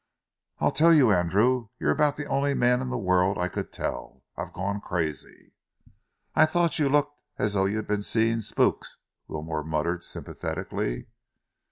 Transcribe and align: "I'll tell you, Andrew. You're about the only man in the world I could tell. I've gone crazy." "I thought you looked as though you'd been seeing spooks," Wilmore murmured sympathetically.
"I'll 0.57 0.71
tell 0.71 0.91
you, 0.91 1.11
Andrew. 1.11 1.67
You're 1.79 1.91
about 1.91 2.17
the 2.17 2.25
only 2.25 2.55
man 2.55 2.81
in 2.81 2.89
the 2.89 2.97
world 2.97 3.37
I 3.37 3.47
could 3.47 3.71
tell. 3.71 4.23
I've 4.35 4.51
gone 4.51 4.81
crazy." 4.81 5.51
"I 6.33 6.47
thought 6.47 6.79
you 6.79 6.89
looked 6.89 7.21
as 7.37 7.53
though 7.53 7.65
you'd 7.65 7.85
been 7.85 8.01
seeing 8.01 8.41
spooks," 8.41 8.97
Wilmore 9.27 9.63
murmured 9.63 10.03
sympathetically. 10.03 11.05